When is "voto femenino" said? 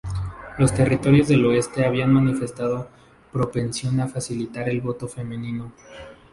4.81-5.73